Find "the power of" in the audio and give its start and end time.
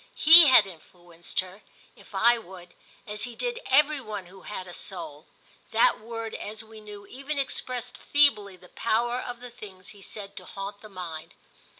8.57-9.41